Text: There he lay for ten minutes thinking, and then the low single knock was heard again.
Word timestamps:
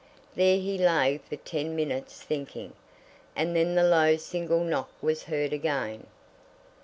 There 0.33 0.57
he 0.59 0.79
lay 0.79 1.19
for 1.19 1.35
ten 1.35 1.75
minutes 1.75 2.23
thinking, 2.23 2.73
and 3.35 3.55
then 3.55 3.75
the 3.75 3.83
low 3.83 4.17
single 4.17 4.63
knock 4.63 4.89
was 4.99 5.25
heard 5.25 5.53
again. 5.53 6.07